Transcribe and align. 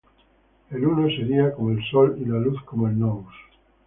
El 0.71 0.83
Uno 0.87 1.07
sería 1.09 1.51
como 1.53 1.69
el 1.73 1.85
Sol 1.91 2.17
y 2.19 2.25
la 2.25 2.39
Luz 2.39 2.59
como 2.63 2.87
el 2.87 2.97
nous. 2.97 3.27